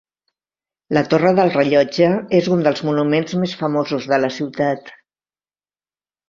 [0.97, 2.07] La torre del rellotge
[2.37, 4.91] és un dels monuments més famosos de la ciutat.